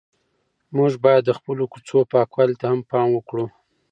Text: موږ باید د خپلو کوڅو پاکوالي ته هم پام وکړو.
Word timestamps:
موږ 0.77 0.91
باید 1.05 1.23
د 1.25 1.31
خپلو 1.37 1.63
کوڅو 1.71 1.99
پاکوالي 2.13 2.55
ته 2.61 2.65
هم 2.71 2.79
پام 2.91 3.07
وکړو. 3.13 3.45